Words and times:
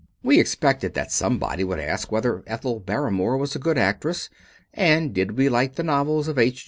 We 0.23 0.39
expected 0.39 0.95
that 0.95 1.11
somebody 1.11 1.63
would 1.63 1.79
ask 1.79 2.11
whether 2.11 2.43
Ethel 2.47 2.79
Barrymore 2.79 3.37
was 3.37 3.55
a 3.55 3.59
good 3.59 3.77
actress, 3.77 4.31
and 4.73 5.13
did 5.13 5.37
we 5.37 5.47
like 5.47 5.75
the 5.75 5.83
novels 5.83 6.27
of 6.27 6.39
H. 6.39 6.59